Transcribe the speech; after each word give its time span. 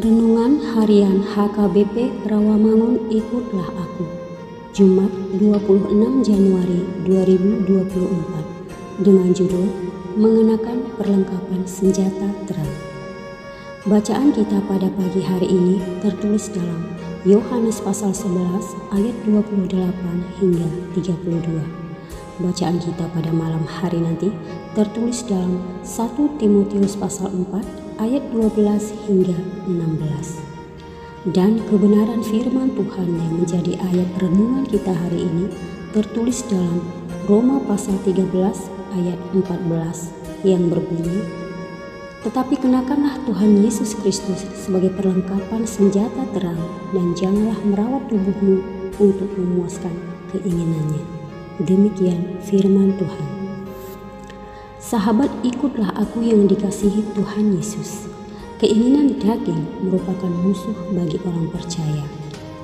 Harian 0.00 1.20
HKBP 1.20 2.24
Rawamangun 2.24 3.12
Ikutlah 3.12 3.68
Aku. 3.68 4.08
Jumat 4.72 5.12
26 5.36 6.24
Januari 6.24 6.88
2024 7.04 9.04
dengan 9.04 9.28
judul 9.36 9.68
Mengenakan 10.16 10.88
Perlengkapan 10.96 11.68
Senjata 11.68 12.32
Terang. 12.48 12.72
Bacaan 13.84 14.32
kita 14.32 14.64
pada 14.64 14.88
pagi 14.88 15.20
hari 15.20 15.52
ini 15.52 15.76
tertulis 16.00 16.48
dalam 16.48 16.96
Yohanes 17.28 17.84
pasal 17.84 18.16
11 18.16 18.96
ayat 18.96 19.16
28 19.28 19.68
hingga 20.40 20.68
32 20.96 22.40
Bacaan 22.40 22.80
kita 22.80 23.04
pada 23.12 23.28
malam 23.36 23.68
hari 23.68 24.00
nanti 24.00 24.32
tertulis 24.72 25.20
dalam 25.28 25.60
1 25.84 26.40
Timotius 26.40 26.96
pasal 26.96 27.36
4 27.36 27.89
ayat 28.00 28.24
12 28.32 28.56
hingga 29.06 29.36
16. 29.68 31.30
Dan 31.36 31.60
kebenaran 31.68 32.24
firman 32.24 32.72
Tuhan 32.72 33.08
yang 33.12 33.32
menjadi 33.44 33.76
ayat 33.76 34.08
renungan 34.24 34.64
kita 34.64 34.96
hari 34.96 35.28
ini 35.28 35.52
tertulis 35.92 36.40
dalam 36.48 36.80
Roma 37.28 37.60
pasal 37.68 38.00
13 38.08 38.32
ayat 38.96 39.20
14 39.36 40.48
yang 40.48 40.72
berbunyi 40.72 41.40
tetapi 42.20 42.52
kenakanlah 42.60 43.16
Tuhan 43.24 43.64
Yesus 43.64 43.96
Kristus 43.96 44.44
sebagai 44.52 44.92
perlengkapan 44.92 45.64
senjata 45.64 46.28
terang 46.36 46.60
dan 46.92 47.16
janganlah 47.16 47.56
merawat 47.64 48.04
tubuhmu 48.12 48.60
untuk 49.00 49.30
memuaskan 49.40 49.96
keinginannya. 50.28 51.00
Demikian 51.64 52.36
firman 52.44 52.92
Tuhan. 53.00 53.39
Sahabat, 54.80 55.28
ikutlah 55.44 55.92
aku 55.92 56.24
yang 56.24 56.48
dikasihi 56.48 57.04
Tuhan 57.12 57.52
Yesus. 57.52 58.08
Keinginan 58.56 59.20
daging 59.20 59.84
merupakan 59.84 60.32
musuh 60.40 60.72
bagi 60.96 61.20
orang 61.28 61.52
percaya. 61.52 62.00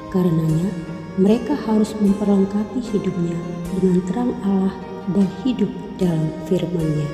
Karenanya, 0.08 0.72
mereka 1.20 1.52
harus 1.52 1.92
memperlengkapi 2.00 2.80
hidupnya 2.88 3.36
dengan 3.76 4.00
terang 4.08 4.32
Allah 4.48 4.72
dan 5.12 5.28
hidup 5.44 5.68
dalam 6.00 6.32
firman-Nya. 6.48 7.08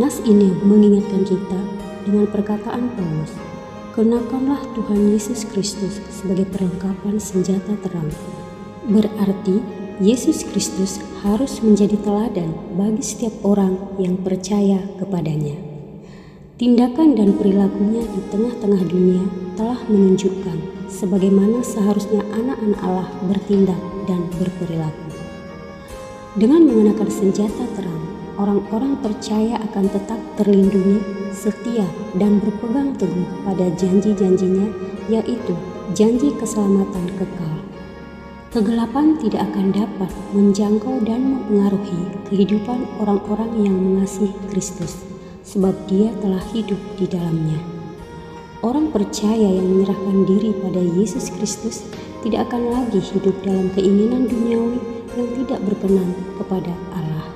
Nas 0.00 0.16
ini 0.24 0.48
mengingatkan 0.64 1.28
kita 1.28 1.60
dengan 2.08 2.24
perkataan 2.24 2.88
Paulus, 2.96 3.36
Kenakanlah 3.92 4.64
Tuhan 4.72 5.12
Yesus 5.12 5.44
Kristus 5.44 6.00
sebagai 6.08 6.48
perlengkapan 6.48 7.20
senjata 7.20 7.76
terang. 7.84 8.08
Berarti 8.88 9.60
Yesus 10.00 10.48
Kristus 10.48 10.96
harus 11.20 11.60
menjadi 11.60 11.92
teladan 12.00 12.56
bagi 12.72 13.04
setiap 13.04 13.36
orang 13.44 13.76
yang 14.00 14.16
percaya 14.16 14.80
kepadanya. 14.96 15.52
Tindakan 16.56 17.20
dan 17.20 17.36
perilakunya 17.36 18.08
di 18.08 18.20
tengah-tengah 18.32 18.80
dunia 18.88 19.28
telah 19.60 19.76
menunjukkan 19.92 20.88
sebagaimana 20.88 21.60
seharusnya 21.60 22.24
anak-anak 22.32 22.80
Allah 22.80 23.12
bertindak 23.28 23.76
dan 24.08 24.24
berperilaku. 24.40 25.12
Dengan 26.40 26.64
mengenakan 26.64 27.12
senjata 27.12 27.68
terang, 27.76 28.00
orang-orang 28.40 28.96
percaya 29.04 29.60
akan 29.68 29.84
tetap 29.84 30.20
terlindungi, 30.40 31.04
setia, 31.28 31.84
dan 32.16 32.40
berpegang 32.40 32.96
teguh 32.96 33.28
pada 33.44 33.68
janji-janjinya, 33.76 34.64
yaitu 35.12 35.52
janji 35.92 36.32
keselamatan 36.40 37.04
kekal. 37.20 37.69
Kegelapan 38.50 39.14
tidak 39.22 39.46
akan 39.54 39.70
dapat 39.70 40.10
menjangkau 40.34 41.06
dan 41.06 41.22
mempengaruhi 41.22 42.02
kehidupan 42.26 42.82
orang-orang 42.98 43.62
yang 43.62 43.78
mengasihi 43.78 44.34
Kristus, 44.50 45.06
sebab 45.46 45.70
Dia 45.86 46.10
telah 46.18 46.42
hidup 46.50 46.82
di 46.98 47.06
dalamnya. 47.06 47.62
Orang 48.66 48.90
percaya 48.90 49.46
yang 49.46 49.70
menyerahkan 49.70 50.26
diri 50.26 50.50
pada 50.66 50.82
Yesus 50.82 51.30
Kristus 51.30 51.86
tidak 52.26 52.50
akan 52.50 52.74
lagi 52.74 52.98
hidup 52.98 53.38
dalam 53.46 53.70
keinginan 53.70 54.26
duniawi 54.26 54.82
yang 55.14 55.28
tidak 55.38 55.62
berkenan 55.70 56.10
kepada 56.34 56.74
Allah. 56.90 57.30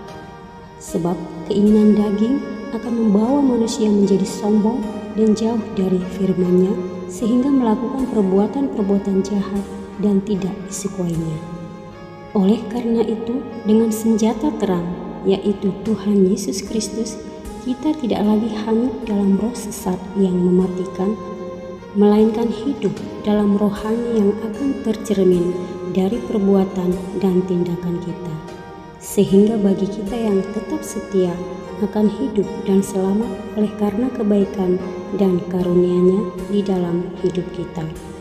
Sebab 0.82 1.14
keinginan 1.46 1.94
daging 1.94 2.42
akan 2.74 2.90
membawa 2.90 3.38
manusia 3.38 3.86
menjadi 3.86 4.26
sombong 4.26 4.82
dan 5.14 5.30
jauh 5.38 5.62
dari 5.78 6.02
firman-Nya 6.18 6.74
sehingga 7.06 7.54
melakukan 7.54 8.02
perbuatan-perbuatan 8.10 9.22
jahat 9.22 9.83
dan 10.02 10.22
tidak 10.24 10.54
disukuinya. 10.66 11.38
Oleh 12.34 12.58
karena 12.66 13.06
itu, 13.06 13.38
dengan 13.62 13.94
senjata 13.94 14.50
terang, 14.58 14.86
yaitu 15.22 15.70
Tuhan 15.86 16.26
Yesus 16.26 16.66
Kristus, 16.66 17.14
kita 17.62 17.94
tidak 18.02 18.26
lagi 18.26 18.50
hanyut 18.66 19.06
dalam 19.06 19.38
roh 19.38 19.54
sesat 19.54 19.96
yang 20.18 20.34
mematikan, 20.34 21.14
melainkan 21.94 22.50
hidup 22.50 22.90
dalam 23.22 23.54
rohani 23.54 24.18
yang 24.18 24.34
akan 24.50 24.82
tercermin 24.82 25.54
dari 25.94 26.18
perbuatan 26.26 26.90
dan 27.22 27.38
tindakan 27.46 28.02
kita. 28.02 28.34
Sehingga 28.98 29.54
bagi 29.54 29.86
kita 29.86 30.16
yang 30.18 30.42
tetap 30.50 30.82
setia 30.82 31.32
akan 31.86 32.10
hidup 32.10 32.46
dan 32.66 32.82
selamat 32.82 33.30
oleh 33.54 33.70
karena 33.78 34.10
kebaikan 34.10 34.74
dan 35.22 35.38
karunia-Nya 35.46 36.20
di 36.50 36.60
dalam 36.66 37.06
hidup 37.22 37.46
kita 37.54 38.13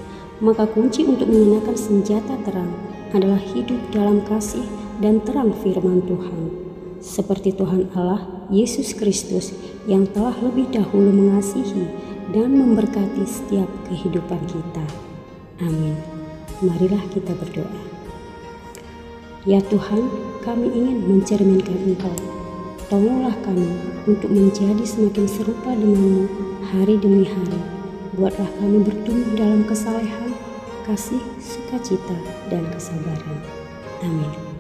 maka 0.43 0.67
kunci 0.67 1.07
untuk 1.07 1.31
mengenakan 1.31 1.79
senjata 1.79 2.35
terang 2.43 2.67
adalah 3.15 3.39
hidup 3.39 3.79
dalam 3.95 4.19
kasih 4.27 4.67
dan 4.99 5.23
terang 5.23 5.55
firman 5.63 6.03
Tuhan. 6.03 6.51
Seperti 6.99 7.55
Tuhan 7.55 7.87
Allah, 7.95 8.27
Yesus 8.51 8.91
Kristus 8.91 9.55
yang 9.87 10.03
telah 10.11 10.35
lebih 10.43 10.67
dahulu 10.75 11.15
mengasihi 11.15 11.87
dan 12.35 12.59
memberkati 12.59 13.23
setiap 13.23 13.71
kehidupan 13.87 14.39
kita. 14.51 14.83
Amin. 15.63 15.95
Marilah 16.59 17.03
kita 17.15 17.31
berdoa. 17.39 17.81
Ya 19.47 19.59
Tuhan, 19.67 20.07
kami 20.43 20.71
ingin 20.71 21.03
mencerminkan 21.07 21.75
Engkau. 21.87 22.15
Tolonglah 22.87 23.35
kami 23.43 23.67
untuk 24.07 24.31
menjadi 24.31 24.83
semakin 24.83 25.27
serupa 25.27 25.71
denganmu 25.71 26.27
hari 26.71 26.95
demi 26.99 27.27
hari. 27.27 27.59
Buatlah 28.15 28.47
kami 28.61 28.79
bertumbuh 28.85 29.33
dalam 29.35 29.67
kesalehan 29.67 30.22
kasih, 30.85 31.23
sukacita, 31.39 32.15
dan 32.51 32.63
kesabaran. 32.71 33.39
Amin. 34.03 34.52